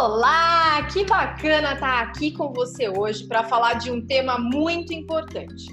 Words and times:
Olá, 0.00 0.86
que 0.92 1.04
bacana 1.04 1.72
estar 1.72 2.00
aqui 2.02 2.30
com 2.30 2.52
você 2.52 2.88
hoje 2.88 3.26
para 3.26 3.42
falar 3.42 3.74
de 3.74 3.90
um 3.90 4.00
tema 4.06 4.38
muito 4.38 4.94
importante. 4.94 5.66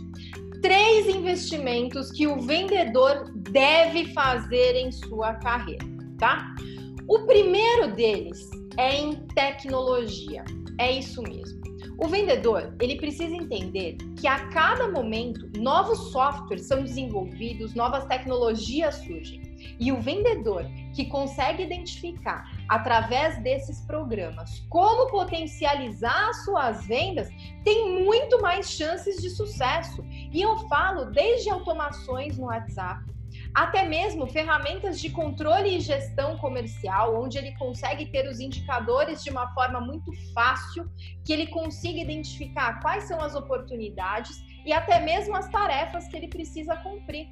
Três 0.63 1.07
investimentos 1.07 2.11
que 2.11 2.25
o 2.25 2.41
vendedor 2.41 3.31
deve 3.35 4.11
fazer 4.13 4.77
em 4.77 4.91
sua 4.91 5.35
carreira, 5.35 5.85
tá? 6.17 6.55
O 7.07 7.19
primeiro 7.27 7.93
deles 7.93 8.49
é 8.77 8.95
em 8.95 9.27
tecnologia. 9.35 10.43
É 10.79 10.91
isso 10.91 11.21
mesmo. 11.21 11.61
O 11.99 12.07
vendedor, 12.07 12.75
ele 12.81 12.97
precisa 12.97 13.35
entender 13.35 13.95
que 14.19 14.27
a 14.27 14.47
cada 14.47 14.89
momento 14.89 15.47
novos 15.55 16.11
softwares 16.11 16.65
são 16.65 16.83
desenvolvidos, 16.83 17.75
novas 17.75 18.05
tecnologias 18.05 18.95
surgem. 18.95 19.39
E 19.79 19.91
o 19.91 20.01
vendedor 20.01 20.65
que 20.95 21.05
consegue 21.05 21.61
identificar 21.61 22.51
através 22.67 23.41
desses 23.41 23.81
programas 23.81 24.65
como 24.69 25.09
potencializar 25.09 26.29
as 26.29 26.43
suas 26.43 26.85
vendas 26.85 27.29
tem 27.63 28.03
muito 28.03 28.41
mais 28.41 28.69
chances 28.69 29.21
de 29.21 29.29
sucesso. 29.29 30.03
E 30.09 30.41
eu 30.41 30.57
falo 30.67 31.05
desde 31.11 31.49
automações 31.49 32.37
no 32.37 32.47
WhatsApp, 32.47 33.03
até 33.53 33.83
mesmo 33.83 34.27
ferramentas 34.27 34.99
de 34.99 35.09
controle 35.09 35.77
e 35.77 35.79
gestão 35.79 36.37
comercial, 36.37 37.21
onde 37.21 37.37
ele 37.37 37.55
consegue 37.57 38.05
ter 38.07 38.27
os 38.27 38.39
indicadores 38.39 39.23
de 39.23 39.29
uma 39.29 39.53
forma 39.53 39.79
muito 39.79 40.11
fácil, 40.33 40.89
que 41.23 41.31
ele 41.31 41.47
consiga 41.47 41.99
identificar 41.99 42.79
quais 42.81 43.05
são 43.05 43.21
as 43.21 43.35
oportunidades 43.35 44.43
e 44.65 44.73
até 44.73 44.99
mesmo 44.99 45.35
as 45.35 45.47
tarefas 45.49 46.07
que 46.07 46.17
ele 46.17 46.27
precisa 46.27 46.75
cumprir. 46.77 47.27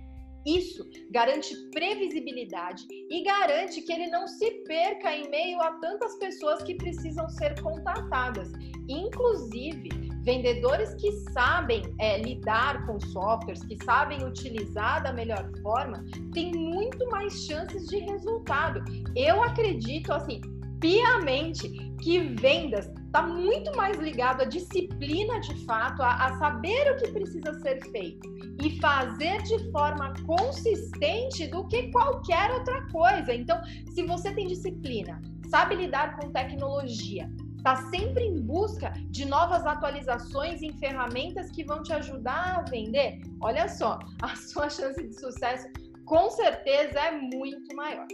Isso 0.46 0.86
garante 1.10 1.56
previsibilidade 1.72 2.86
e 3.10 3.24
garante 3.24 3.82
que 3.82 3.94
ele 3.94 4.08
não 4.08 4.28
se 4.28 4.52
perca 4.66 5.16
em 5.16 5.30
meio 5.30 5.62
a 5.62 5.72
tantas 5.74 6.18
pessoas 6.18 6.62
que 6.64 6.76
precisam 6.76 7.30
ser 7.30 7.60
contatadas. 7.62 8.52
Inclusive, 8.90 9.90
vendedores 10.24 10.94
que 10.96 11.12
sabem 11.32 11.84
é, 12.00 12.18
lidar 12.18 12.86
com 12.86 13.00
softwares, 13.00 13.64
que 13.64 13.78
sabem 13.84 14.26
utilizar 14.26 15.04
da 15.04 15.14
melhor 15.14 15.50
forma, 15.62 16.04
têm 16.34 16.52
muito 16.54 17.10
mais 17.10 17.46
chances 17.46 17.88
de 17.88 18.00
resultado. 18.00 18.84
Eu 19.16 19.42
acredito, 19.44 20.12
assim, 20.12 20.42
piamente 20.84 21.70
que 22.02 22.20
vendas 22.20 22.92
está 23.06 23.22
muito 23.26 23.74
mais 23.78 23.98
ligado 24.00 24.42
à 24.42 24.44
disciplina 24.44 25.40
de 25.40 25.66
fato, 25.66 26.02
a, 26.02 26.26
a, 26.26 26.38
saber 26.38 26.92
o 26.92 26.98
que 26.98 27.10
precisa 27.10 27.54
ser 27.62 27.82
feito 27.90 28.30
e 28.62 28.78
fazer 28.82 29.42
de 29.44 29.72
forma 29.72 30.14
consistente 30.26 31.48
do 31.48 31.66
que 31.70 31.90
qualquer 31.90 32.52
outra 32.52 32.86
coisa. 32.92 33.34
Então, 33.34 33.62
se 33.94 34.04
você 34.04 34.34
tem 34.34 34.48
disciplina, 34.48 35.22
sabe 35.50 35.76
lidar 35.76 36.18
com 36.18 36.34
tecnologia, 36.34 37.32
está 37.56 37.78
sempre 37.90 38.26
em 38.26 38.42
busca 38.42 38.92
de 39.10 39.24
novas 39.24 39.66
atualizações 39.66 40.62
em 40.62 40.78
ferramentas 40.80 41.50
que 41.52 41.64
vão 41.64 41.82
te 41.82 41.94
ajudar 41.94 42.58
a 42.58 42.62
vender, 42.70 43.22
olha 43.40 43.70
só, 43.70 44.00
a 44.22 44.36
sua 44.36 44.70
chance 44.70 45.02
de 45.02 45.18
sucesso 45.18 45.66
com 46.04 46.30
certeza 46.30 47.00
é 47.00 47.12
muito 47.22 47.74
maior. 47.74 48.06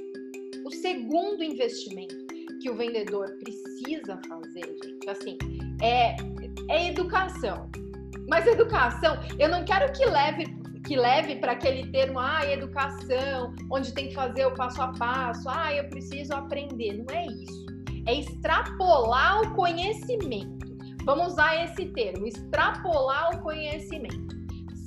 O 0.63 0.71
segundo 0.71 1.43
investimento 1.43 2.28
que 2.59 2.69
o 2.69 2.75
vendedor 2.75 3.27
precisa 3.39 4.19
fazer, 4.27 4.77
gente, 4.83 5.09
assim, 5.09 5.37
é, 5.81 6.15
é 6.69 6.87
educação. 6.87 7.69
Mas 8.27 8.45
educação, 8.45 9.17
eu 9.39 9.49
não 9.49 9.63
quero 9.65 9.91
que 9.93 10.05
leve 10.05 10.59
que 10.85 10.95
leve 10.95 11.35
para 11.35 11.51
aquele 11.51 11.91
termo, 11.91 12.19
ah, 12.19 12.45
educação, 12.45 13.53
onde 13.69 13.93
tem 13.93 14.07
que 14.07 14.15
fazer 14.15 14.45
o 14.45 14.53
passo 14.53 14.81
a 14.81 14.87
passo, 14.93 15.47
ah, 15.49 15.73
eu 15.73 15.87
preciso 15.89 16.33
aprender. 16.33 17.03
Não 17.03 17.15
é 17.15 17.25
isso. 17.27 17.65
É 18.07 18.15
extrapolar 18.15 19.41
o 19.41 19.55
conhecimento. 19.55 20.67
Vamos 21.05 21.33
usar 21.33 21.63
esse 21.63 21.85
termo, 21.87 22.25
extrapolar 22.25 23.35
o 23.35 23.41
conhecimento. 23.41 24.37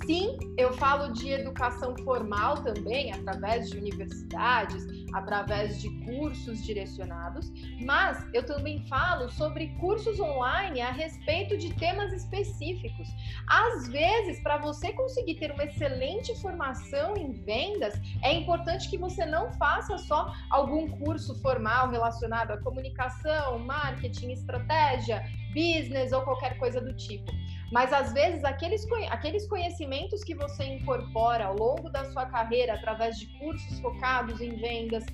Sim, 0.06 0.36
eu 0.58 0.72
falo 0.72 1.12
de 1.12 1.30
educação 1.30 1.96
formal 1.98 2.56
também, 2.56 3.12
através 3.12 3.70
de 3.70 3.78
universidades, 3.78 4.84
através 5.14 5.80
de 5.80 5.88
cursos 6.04 6.64
direcionados, 6.64 7.52
mas 7.84 8.26
eu 8.34 8.44
também 8.44 8.84
falo 8.88 9.28
sobre 9.30 9.68
cursos 9.78 10.18
online 10.18 10.80
a 10.80 10.90
respeito 10.90 11.56
de 11.56 11.72
temas 11.74 12.12
específicos. 12.12 13.08
Às 13.46 13.88
vezes, 13.88 14.42
para 14.42 14.58
você 14.58 14.92
conseguir 14.92 15.36
ter 15.36 15.52
uma 15.52 15.64
excelente 15.64 16.34
formação 16.40 17.16
em 17.16 17.32
vendas, 17.44 17.94
é 18.22 18.32
importante 18.32 18.90
que 18.90 18.98
você 18.98 19.24
não 19.24 19.52
faça 19.52 19.96
só 19.98 20.32
algum 20.50 20.90
curso 20.98 21.40
formal 21.40 21.90
relacionado 21.90 22.50
à 22.50 22.56
comunicação, 22.58 23.58
marketing, 23.60 24.32
estratégia, 24.32 25.24
business 25.52 26.12
ou 26.12 26.22
qualquer 26.22 26.58
coisa 26.58 26.80
do 26.80 26.94
tipo. 26.94 27.30
Mas 27.72 27.92
às 27.92 28.12
vezes 28.12 28.44
aqueles, 28.44 28.86
aqueles 29.10 29.46
conhecimentos 29.48 30.22
que 30.22 30.34
você 30.34 30.64
incorpora 30.64 31.46
ao 31.46 31.56
longo 31.56 31.88
da 31.88 32.04
sua 32.12 32.26
carreira 32.26 32.74
através 32.74 33.18
de 33.18 33.26
cursos 33.38 33.80
focados 33.80 34.40
em 34.40 34.56
vendas, 34.56 35.04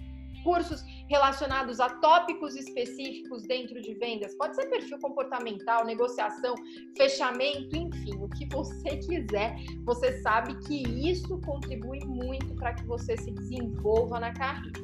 cursos 0.43 0.84
relacionados 1.09 1.81
a 1.81 1.88
tópicos 1.88 2.56
específicos 2.56 3.43
dentro 3.44 3.81
de 3.81 3.94
vendas, 3.94 4.34
pode 4.37 4.56
ser 4.56 4.66
perfil 4.66 4.99
comportamental, 4.99 5.84
negociação, 5.84 6.55
fechamento, 6.97 7.76
enfim, 7.76 8.15
o 8.19 8.28
que 8.31 8.47
você 8.47 8.97
quiser, 9.06 9.56
você 9.84 10.20
sabe 10.22 10.59
que 10.66 10.82
isso 11.09 11.41
contribui 11.43 12.00
muito 12.05 12.55
para 12.56 12.75
que 12.75 12.84
você 12.87 13.16
se 13.16 13.31
desenvolva 13.31 14.19
na 14.19 14.32
carreira. 14.32 14.81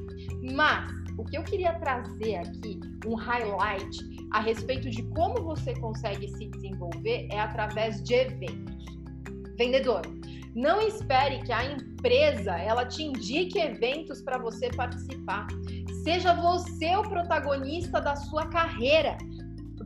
Mas 0.54 1.03
o 1.16 1.24
que 1.24 1.36
eu 1.36 1.44
queria 1.44 1.74
trazer 1.74 2.36
aqui, 2.36 2.80
um 3.06 3.14
highlight 3.14 3.98
a 4.32 4.40
respeito 4.40 4.90
de 4.90 5.02
como 5.10 5.42
você 5.42 5.74
consegue 5.80 6.28
se 6.28 6.46
desenvolver 6.48 7.28
é 7.30 7.40
através 7.40 8.02
de 8.02 8.14
eventos. 8.14 8.84
Vendedor, 9.56 10.02
não 10.54 10.80
espere 10.80 11.42
que 11.42 11.52
a 11.52 11.64
empresa 11.64 12.52
ela 12.56 12.84
te 12.84 13.02
indique 13.02 13.58
eventos 13.58 14.22
para 14.22 14.38
você 14.38 14.68
participar. 14.70 15.46
Seja 16.02 16.34
você 16.34 16.94
o 16.96 17.02
protagonista 17.02 18.00
da 18.00 18.14
sua 18.16 18.46
carreira. 18.46 19.16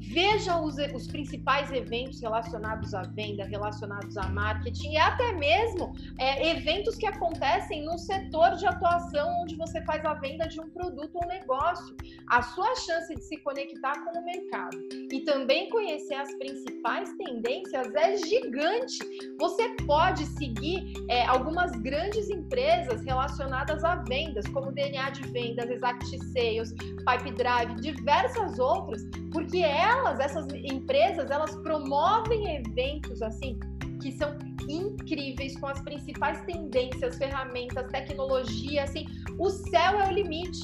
Veja 0.00 0.58
os, 0.60 0.76
os 0.94 1.06
principais 1.06 1.70
eventos 1.70 2.20
relacionados 2.20 2.94
à 2.94 3.02
venda, 3.02 3.44
relacionados 3.44 4.16
a 4.16 4.28
marketing 4.28 4.92
e 4.92 4.96
até 4.96 5.32
mesmo 5.32 5.92
é, 6.18 6.50
eventos 6.50 6.96
que 6.96 7.06
acontecem 7.06 7.84
no 7.84 7.98
setor 7.98 8.56
de 8.56 8.66
atuação 8.66 9.28
onde 9.42 9.56
você 9.56 9.82
faz 9.84 10.04
a 10.04 10.14
venda 10.14 10.46
de 10.46 10.60
um 10.60 10.68
produto 10.70 11.14
ou 11.14 11.26
negócio. 11.26 11.96
A 12.28 12.42
sua 12.42 12.74
chance 12.76 13.14
de 13.14 13.22
se 13.22 13.36
conectar 13.38 14.04
com 14.04 14.18
o 14.18 14.24
mercado 14.24 14.76
e 15.12 15.20
também 15.24 15.68
conhecer 15.70 16.14
as 16.14 16.34
principais 16.34 17.10
tendências 17.16 17.94
é 17.94 18.16
gigante. 18.16 18.98
Você 19.38 19.68
pode 19.86 20.24
seguir 20.26 20.92
é, 21.08 21.24
algumas 21.26 21.72
grandes 21.72 22.28
empresas 22.30 23.04
relacionadas 23.04 23.84
a 23.84 23.96
vendas, 23.96 24.46
como 24.48 24.72
DNA 24.72 25.10
de 25.10 25.22
vendas, 25.28 25.70
Exact 25.70 26.06
Sales, 26.32 26.72
Pipe 26.72 27.30
Drive, 27.36 27.74
diversas 27.80 28.58
outras, 28.58 29.02
porque 29.32 29.58
elas, 29.88 30.20
essas 30.20 30.46
empresas, 30.52 31.30
elas 31.30 31.54
promovem 31.56 32.56
eventos 32.56 33.22
assim 33.22 33.58
que 34.00 34.12
são 34.12 34.36
incríveis 34.68 35.58
com 35.58 35.66
as 35.66 35.80
principais 35.80 36.40
tendências, 36.42 37.16
ferramentas, 37.16 37.90
tecnologia, 37.90 38.84
assim, 38.84 39.06
o 39.38 39.48
céu 39.50 40.00
é 40.00 40.08
o 40.08 40.12
limite. 40.12 40.60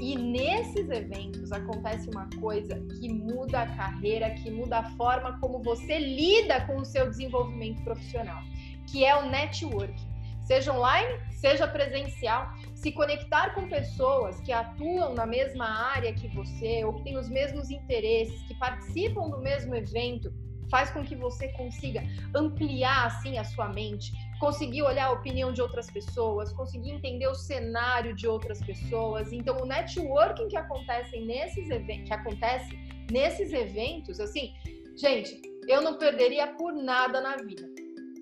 E 0.00 0.16
nesses 0.16 0.88
eventos 0.90 1.52
acontece 1.52 2.10
uma 2.10 2.28
coisa 2.40 2.74
que 2.98 3.08
muda 3.12 3.60
a 3.60 3.76
carreira, 3.76 4.30
que 4.30 4.50
muda 4.50 4.78
a 4.78 4.90
forma 4.96 5.38
como 5.40 5.62
você 5.62 5.98
lida 5.98 6.66
com 6.66 6.76
o 6.78 6.84
seu 6.84 7.08
desenvolvimento 7.08 7.82
profissional, 7.84 8.42
que 8.90 9.04
é 9.04 9.14
o 9.16 9.30
networking. 9.30 10.13
Seja 10.44 10.72
online, 10.72 11.20
seja 11.32 11.66
presencial, 11.66 12.52
se 12.74 12.92
conectar 12.92 13.54
com 13.54 13.68
pessoas 13.68 14.38
que 14.40 14.52
atuam 14.52 15.14
na 15.14 15.26
mesma 15.26 15.66
área 15.66 16.12
que 16.12 16.28
você 16.28 16.84
ou 16.84 16.94
que 16.94 17.04
têm 17.04 17.16
os 17.16 17.30
mesmos 17.30 17.70
interesses, 17.70 18.42
que 18.46 18.54
participam 18.58 19.30
do 19.30 19.40
mesmo 19.40 19.74
evento, 19.74 20.32
faz 20.70 20.90
com 20.90 21.04
que 21.04 21.16
você 21.16 21.48
consiga 21.48 22.02
ampliar 22.34 23.06
assim 23.06 23.38
a 23.38 23.44
sua 23.44 23.68
mente, 23.68 24.12
conseguir 24.38 24.82
olhar 24.82 25.06
a 25.06 25.12
opinião 25.12 25.52
de 25.52 25.62
outras 25.62 25.90
pessoas, 25.90 26.52
conseguir 26.52 26.90
entender 26.90 27.26
o 27.26 27.34
cenário 27.34 28.14
de 28.14 28.26
outras 28.26 28.60
pessoas. 28.60 29.32
Então, 29.32 29.56
o 29.58 29.66
networking 29.66 30.48
que 30.48 30.56
acontece 30.56 31.18
nesses 31.20 31.70
eventos, 31.70 32.08
que 32.08 32.14
acontece 32.14 32.76
nesses 33.10 33.52
eventos, 33.52 34.20
assim, 34.20 34.52
gente, 34.96 35.40
eu 35.68 35.80
não 35.80 35.96
perderia 35.96 36.48
por 36.48 36.72
nada 36.72 37.20
na 37.20 37.36
vida. 37.36 37.73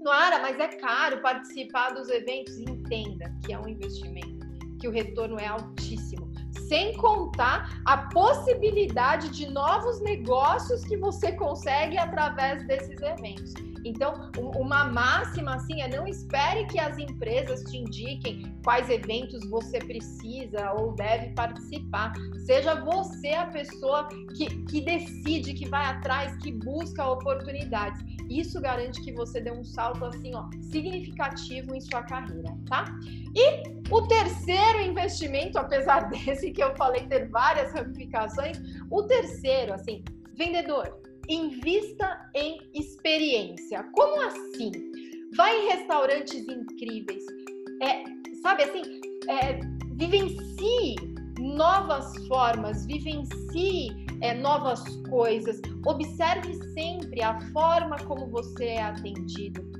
Noara, 0.02 0.38
mas 0.40 0.58
é 0.58 0.68
caro 0.68 1.20
participar 1.22 1.90
dos 1.90 2.08
eventos. 2.08 2.58
Entenda 2.58 3.32
que 3.44 3.52
é 3.52 3.58
um 3.58 3.68
investimento, 3.68 4.46
que 4.80 4.88
o 4.88 4.90
retorno 4.90 5.38
é 5.38 5.46
altíssimo. 5.46 6.30
Sem 6.68 6.96
contar 6.96 7.80
a 7.84 7.98
possibilidade 8.08 9.28
de 9.30 9.48
novos 9.50 10.00
negócios 10.00 10.84
que 10.84 10.96
você 10.96 11.32
consegue 11.32 11.98
através 11.98 12.66
desses 12.66 13.00
eventos. 13.00 13.71
Então, 13.84 14.30
uma 14.56 14.84
máxima 14.84 15.56
assim 15.56 15.82
é 15.82 15.88
não 15.88 16.06
espere 16.06 16.66
que 16.66 16.78
as 16.78 16.98
empresas 16.98 17.62
te 17.64 17.78
indiquem 17.78 18.54
quais 18.64 18.88
eventos 18.88 19.48
você 19.50 19.78
precisa 19.78 20.72
ou 20.72 20.94
deve 20.94 21.30
participar. 21.34 22.12
Seja 22.46 22.74
você 22.76 23.30
a 23.30 23.46
pessoa 23.46 24.08
que, 24.36 24.46
que 24.64 24.80
decide, 24.80 25.54
que 25.54 25.68
vai 25.68 25.84
atrás, 25.84 26.36
que 26.38 26.52
busca 26.52 27.04
oportunidades. 27.06 28.00
Isso 28.30 28.60
garante 28.60 29.00
que 29.02 29.12
você 29.12 29.40
dê 29.40 29.50
um 29.50 29.64
salto 29.64 30.04
assim, 30.04 30.34
ó, 30.34 30.48
significativo 30.60 31.74
em 31.74 31.80
sua 31.80 32.02
carreira, 32.02 32.56
tá? 32.68 32.84
E 33.34 33.62
o 33.90 34.02
terceiro 34.02 34.80
investimento, 34.80 35.58
apesar 35.58 36.08
desse 36.10 36.50
que 36.50 36.62
eu 36.62 36.74
falei 36.76 37.06
ter 37.06 37.28
várias 37.28 37.72
ramificações, 37.72 38.58
o 38.90 39.02
terceiro, 39.02 39.74
assim, 39.74 40.02
vendedor, 40.34 40.98
invista 41.28 42.30
em 42.34 42.58
experiência. 42.74 43.82
Como 43.92 44.20
assim? 44.22 44.72
Vai 45.36 45.56
em 45.60 45.68
restaurantes 45.70 46.46
incríveis, 46.46 47.24
é, 47.80 48.04
sabe 48.42 48.64
assim, 48.64 49.00
é, 49.28 49.60
vivencie 49.94 50.94
novas 51.38 52.14
formas, 52.28 52.84
vivencie 52.86 54.06
é, 54.20 54.34
novas 54.34 54.82
coisas, 55.08 55.60
observe 55.86 56.54
sempre 56.74 57.22
a 57.22 57.40
forma 57.52 57.96
como 58.04 58.26
você 58.28 58.64
é 58.66 58.82
atendido. 58.82 59.71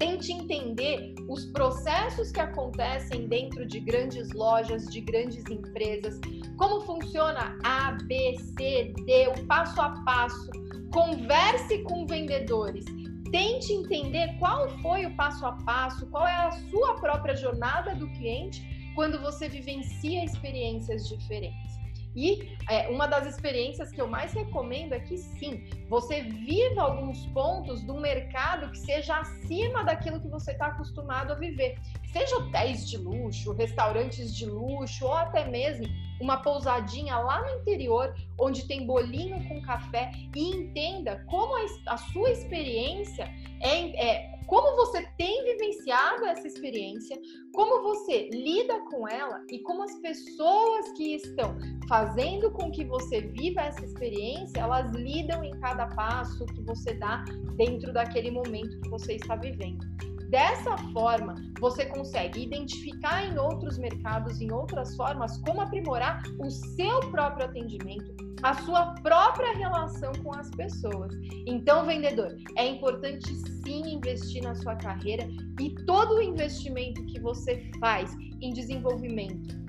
Tente 0.00 0.32
entender 0.32 1.14
os 1.28 1.44
processos 1.52 2.32
que 2.32 2.40
acontecem 2.40 3.28
dentro 3.28 3.66
de 3.66 3.80
grandes 3.80 4.32
lojas, 4.32 4.86
de 4.86 5.02
grandes 5.02 5.44
empresas, 5.50 6.18
como 6.56 6.80
funciona 6.86 7.58
A, 7.62 7.92
B, 8.06 8.34
C, 8.56 8.94
D, 9.04 9.28
o 9.28 9.46
passo 9.46 9.78
a 9.78 9.90
passo. 10.02 10.50
Converse 10.90 11.82
com 11.82 12.06
vendedores. 12.06 12.86
Tente 13.30 13.74
entender 13.74 14.38
qual 14.38 14.70
foi 14.80 15.04
o 15.04 15.14
passo 15.16 15.44
a 15.44 15.52
passo, 15.66 16.06
qual 16.06 16.26
é 16.26 16.34
a 16.34 16.50
sua 16.70 16.94
própria 16.94 17.36
jornada 17.36 17.94
do 17.94 18.10
cliente 18.14 18.92
quando 18.94 19.20
você 19.20 19.50
vivencia 19.50 20.24
experiências 20.24 21.06
diferentes. 21.10 21.79
E 22.14 22.56
é, 22.68 22.88
uma 22.88 23.06
das 23.06 23.26
experiências 23.26 23.90
que 23.90 24.00
eu 24.00 24.08
mais 24.08 24.32
recomendo 24.32 24.92
é 24.92 25.00
que 25.00 25.16
sim, 25.16 25.64
você 25.88 26.22
viva 26.22 26.82
alguns 26.82 27.26
pontos 27.28 27.82
do 27.82 27.94
mercado 27.94 28.70
que 28.70 28.78
seja 28.78 29.18
acima 29.18 29.84
daquilo 29.84 30.20
que 30.20 30.28
você 30.28 30.52
está 30.52 30.66
acostumado 30.66 31.32
a 31.32 31.36
viver. 31.36 31.78
Seja 32.12 32.36
hotéis 32.36 32.88
de 32.88 32.96
luxo, 32.96 33.52
restaurantes 33.52 34.34
de 34.34 34.46
luxo, 34.46 35.04
ou 35.04 35.14
até 35.14 35.48
mesmo 35.48 35.86
uma 36.20 36.38
pousadinha 36.38 37.16
lá 37.16 37.42
no 37.42 37.60
interior, 37.60 38.14
onde 38.38 38.66
tem 38.66 38.84
bolinho 38.84 39.42
com 39.48 39.62
café, 39.62 40.10
e 40.34 40.54
entenda 40.54 41.24
como 41.26 41.56
a, 41.56 41.94
a 41.94 41.96
sua 41.96 42.30
experiência 42.30 43.32
é, 43.60 44.06
é 44.06 44.40
como 44.50 44.74
você 44.74 45.06
tem 45.16 45.44
vivenciado 45.44 46.26
essa 46.26 46.44
experiência, 46.48 47.16
como 47.54 47.84
você 47.84 48.28
lida 48.30 48.80
com 48.90 49.06
ela 49.06 49.44
e 49.48 49.60
como 49.60 49.84
as 49.84 49.94
pessoas 50.00 50.90
que 50.96 51.14
estão 51.14 51.56
fazendo 51.88 52.50
com 52.50 52.68
que 52.72 52.84
você 52.84 53.20
viva 53.20 53.60
essa 53.60 53.84
experiência, 53.84 54.60
elas 54.60 54.90
lidam 54.90 55.44
em 55.44 55.52
cada 55.60 55.86
passo 55.94 56.44
que 56.46 56.62
você 56.62 56.94
dá 56.94 57.24
dentro 57.56 57.92
daquele 57.92 58.32
momento 58.32 58.80
que 58.80 58.88
você 58.88 59.14
está 59.14 59.36
vivendo. 59.36 59.86
Dessa 60.30 60.76
forma, 60.92 61.36
você 61.60 61.86
consegue 61.86 62.42
identificar 62.42 63.24
em 63.24 63.38
outros 63.38 63.78
mercados, 63.78 64.40
em 64.40 64.52
outras 64.52 64.96
formas, 64.96 65.36
como 65.38 65.60
aprimorar 65.60 66.22
o 66.40 66.50
seu 66.50 66.98
próprio 67.12 67.46
atendimento, 67.46 68.14
a 68.42 68.54
sua 68.62 68.94
própria 69.02 69.54
relação 69.56 70.12
com 70.22 70.34
as 70.34 70.50
pessoas. 70.50 71.12
Então, 71.46 71.86
vendedor, 71.86 72.36
é 72.56 72.66
importante 72.66 73.34
sim 73.62 73.94
investir 73.94 74.42
na 74.42 74.54
sua 74.54 74.76
carreira 74.76 75.28
e 75.60 75.74
todo 75.84 76.16
o 76.16 76.22
investimento 76.22 77.04
que 77.06 77.20
você 77.20 77.70
faz 77.78 78.14
em 78.40 78.52
desenvolvimento, 78.52 79.59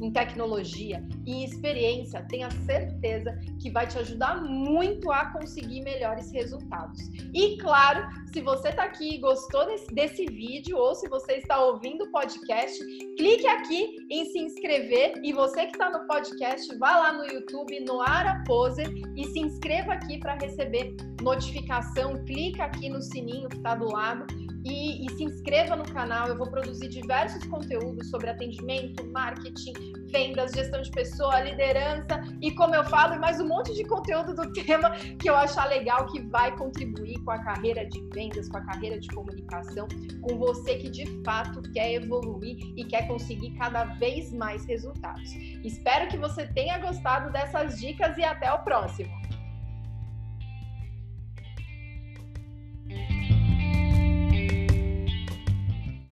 em 0.00 0.10
tecnologia 0.10 1.04
e 1.26 1.32
em 1.32 1.44
experiência, 1.44 2.24
tenha 2.28 2.50
certeza 2.64 3.38
que 3.60 3.70
vai 3.70 3.86
te 3.86 3.98
ajudar 3.98 4.42
muito 4.42 5.10
a 5.10 5.26
conseguir 5.26 5.82
melhores 5.82 6.30
resultados. 6.30 7.00
E 7.34 7.56
claro, 7.58 8.06
se 8.32 8.40
você 8.40 8.68
está 8.68 8.84
aqui 8.84 9.16
e 9.16 9.18
gostou 9.18 9.66
desse, 9.66 9.94
desse 9.94 10.26
vídeo 10.26 10.76
ou 10.76 10.94
se 10.94 11.08
você 11.08 11.34
está 11.34 11.62
ouvindo 11.64 12.04
o 12.04 12.10
podcast, 12.10 12.78
clique 13.16 13.46
aqui 13.46 13.96
em 14.10 14.24
se 14.26 14.38
inscrever 14.38 15.20
e 15.22 15.32
você 15.32 15.66
que 15.66 15.72
está 15.72 15.90
no 15.90 16.06
podcast, 16.06 16.76
vá 16.78 16.96
lá 16.96 17.12
no 17.12 17.24
YouTube, 17.26 17.80
no 17.80 18.00
Ara 18.00 18.42
Poser 18.46 18.88
e 19.16 19.24
se 19.24 19.40
inscreva 19.40 19.94
aqui 19.94 20.18
para 20.18 20.34
receber 20.34 20.94
notificação, 21.22 22.24
clica 22.24 22.64
aqui 22.64 22.88
no 22.88 23.02
sininho 23.02 23.48
que 23.48 23.56
está 23.56 23.74
do 23.74 23.86
lado 23.86 24.26
e, 24.68 25.06
e, 25.06 25.10
se 25.16 25.24
inscreva 25.24 25.74
no 25.74 25.84
canal. 25.84 26.28
Eu 26.28 26.36
vou 26.36 26.46
produzir 26.46 26.88
diversos 26.88 27.44
conteúdos 27.44 28.10
sobre 28.10 28.30
atendimento, 28.30 29.06
marketing, 29.06 29.72
vendas, 30.12 30.52
gestão 30.52 30.82
de 30.82 30.90
pessoa, 30.90 31.40
liderança 31.40 32.22
e, 32.40 32.50
como 32.52 32.74
eu 32.74 32.84
falo, 32.84 33.18
mais 33.18 33.40
um 33.40 33.48
monte 33.48 33.74
de 33.74 33.84
conteúdo 33.84 34.34
do 34.34 34.52
tema 34.52 34.90
que 34.90 35.28
eu 35.28 35.34
achar 35.34 35.68
legal 35.68 36.06
que 36.06 36.20
vai 36.20 36.54
contribuir 36.56 37.18
com 37.24 37.30
a 37.30 37.38
carreira 37.38 37.86
de 37.86 38.00
vendas, 38.14 38.48
com 38.48 38.58
a 38.58 38.62
carreira 38.62 38.98
de 38.98 39.08
comunicação, 39.08 39.88
com 40.22 40.38
você 40.38 40.76
que 40.76 40.90
de 40.90 41.06
fato 41.24 41.62
quer 41.72 41.94
evoluir 41.94 42.58
e 42.76 42.84
quer 42.84 43.06
conseguir 43.06 43.50
cada 43.52 43.84
vez 43.84 44.32
mais 44.32 44.64
resultados. 44.64 45.32
Espero 45.64 46.08
que 46.08 46.16
você 46.16 46.46
tenha 46.46 46.78
gostado 46.78 47.32
dessas 47.32 47.78
dicas 47.78 48.16
e 48.18 48.24
até 48.24 48.52
o 48.52 48.58
próximo. 48.60 49.10